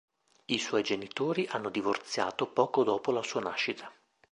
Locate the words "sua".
3.21-3.39